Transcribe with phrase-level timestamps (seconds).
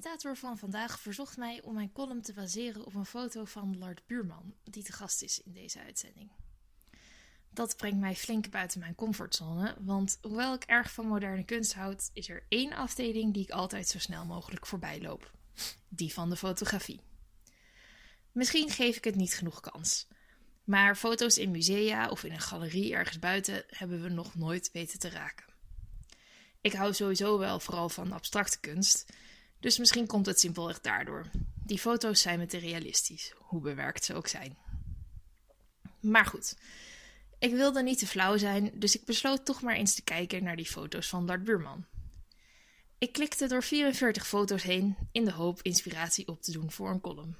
[0.00, 4.06] presentator van vandaag verzocht mij om mijn column te baseren op een foto van Lard
[4.06, 6.30] Buurman, die te gast is in deze uitzending.
[7.50, 12.10] Dat brengt mij flink buiten mijn comfortzone, want hoewel ik erg van moderne kunst houd,
[12.12, 15.32] is er één afdeling die ik altijd zo snel mogelijk voorbij loop:
[15.88, 17.00] die van de fotografie.
[18.32, 20.06] Misschien geef ik het niet genoeg kans,
[20.64, 24.98] maar foto's in musea of in een galerie ergens buiten hebben we nog nooit weten
[24.98, 25.46] te raken.
[26.60, 29.12] Ik hou sowieso wel vooral van abstracte kunst,
[29.60, 31.30] dus misschien komt het simpelweg daardoor.
[31.64, 34.56] Die foto's zijn me te realistisch, hoe bewerkt ze ook zijn.
[36.00, 36.56] Maar goed,
[37.38, 40.56] ik wilde niet te flauw zijn, dus ik besloot toch maar eens te kijken naar
[40.56, 41.86] die foto's van Dart Buurman.
[42.98, 47.00] Ik klikte door 44 foto's heen in de hoop inspiratie op te doen voor een
[47.00, 47.36] column.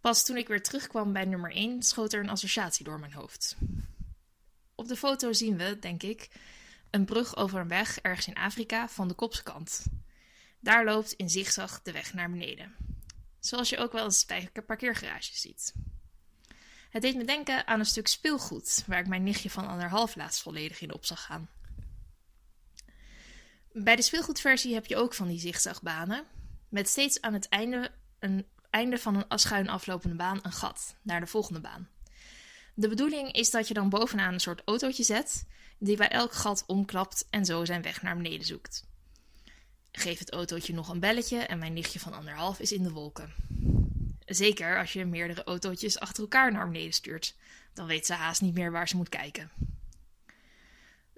[0.00, 3.56] Pas toen ik weer terugkwam bij nummer 1 schoot er een associatie door mijn hoofd.
[4.74, 6.30] Op de foto zien we, denk ik,
[6.90, 9.86] een brug over een weg ergens in Afrika van de kopskant.
[10.62, 12.74] Daar loopt in zigzag de weg naar beneden.
[13.38, 15.74] Zoals je ook wel eens bij parkeergarages ziet.
[16.90, 20.42] Het deed me denken aan een stuk speelgoed waar ik mijn nichtje van anderhalf laatst
[20.42, 21.48] volledig in op zag gaan.
[23.72, 26.24] Bij de speelgoedversie heb je ook van die zigzagbanen,
[26.68, 31.20] met steeds aan het einde, een, einde van een schuin aflopende baan een gat naar
[31.20, 31.88] de volgende baan.
[32.74, 35.46] De bedoeling is dat je dan bovenaan een soort autootje zet,
[35.78, 38.90] die bij elk gat omklapt en zo zijn weg naar beneden zoekt.
[39.92, 43.34] Geef het autootje nog een belletje en mijn nichtje van anderhalf is in de wolken.
[44.26, 47.34] Zeker als je meerdere autootjes achter elkaar naar beneden stuurt.
[47.74, 49.50] Dan weet ze haast niet meer waar ze moet kijken.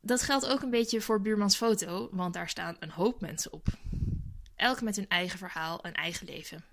[0.00, 3.66] Dat geldt ook een beetje voor Buurmans foto, want daar staan een hoop mensen op.
[4.56, 6.64] Elk met hun eigen verhaal en eigen leven.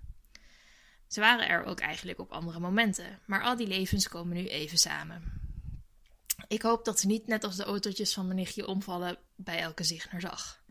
[1.06, 4.78] Ze waren er ook eigenlijk op andere momenten, maar al die levens komen nu even
[4.78, 5.22] samen.
[6.48, 10.02] Ik hoop dat ze niet net als de autootjes van mijn nichtje omvallen bij elke
[10.12, 10.64] naar zag.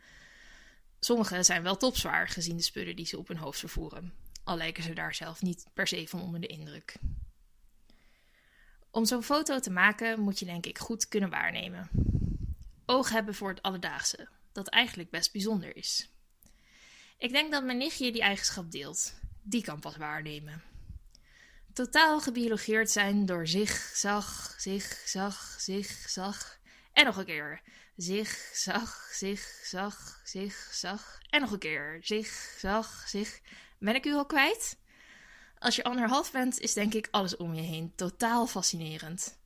[1.05, 4.83] Sommige zijn wel topzwaar gezien de spullen die ze op hun hoofd vervoeren, al lijken
[4.83, 6.95] ze daar zelf niet per se van onder de indruk.
[8.91, 11.89] Om zo'n foto te maken moet je denk ik goed kunnen waarnemen.
[12.85, 16.09] Oog hebben voor het alledaagse, dat eigenlijk best bijzonder is.
[17.17, 19.13] Ik denk dat mijn nichtje die eigenschap deelt.
[19.43, 20.63] Die kan pas waarnemen.
[21.73, 26.59] Totaal gebiologeerd zijn door zich, zag, zich, zag, zich, zag.
[26.95, 27.61] En nog een keer.
[27.95, 31.19] Zich, zag, zich, zag, zich, zag.
[31.29, 31.99] En nog een keer.
[32.01, 33.41] Zich, zag, zich.
[33.79, 34.77] Ben ik u al kwijt?
[35.59, 39.37] Als je anderhalf bent, is denk ik alles om je heen totaal fascinerend.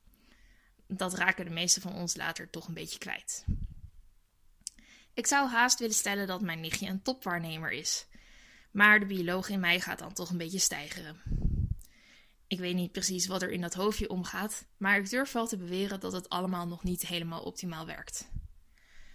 [0.87, 3.45] Dat raken de meeste van ons later toch een beetje kwijt.
[5.13, 8.07] Ik zou haast willen stellen dat mijn nichtje een topwaarnemer is.
[8.71, 11.21] Maar de bioloog in mij gaat dan toch een beetje stijgeren.
[12.49, 15.57] Ik weet niet precies wat er in dat hoofdje omgaat, maar ik durf wel te
[15.57, 18.29] beweren dat het allemaal nog niet helemaal optimaal werkt.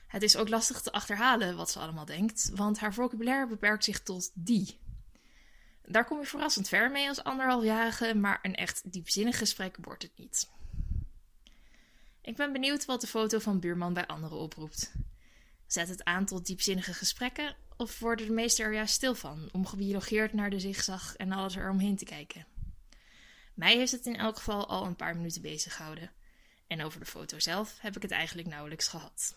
[0.07, 4.01] Het is ook lastig te achterhalen wat ze allemaal denkt, want haar vocabulaire beperkt zich
[4.01, 4.79] tot die.
[5.83, 10.13] Daar kom je verrassend ver mee als anderhalfjarige, maar een echt diepzinnig gesprek wordt het
[10.17, 10.51] niet.
[12.23, 14.93] Ik ben benieuwd wat de foto van buurman bij anderen oproept.
[15.67, 19.67] Zet het aan tot diepzinnige gesprekken, of worden de meesten er juist stil van, om
[19.67, 22.54] gebiologeerd naar de zigzag en alles eromheen te kijken?
[23.55, 26.11] Mij heeft het in elk geval al een paar minuten bezig gehouden.
[26.67, 29.33] En over de foto zelf heb ik het eigenlijk nauwelijks gehad.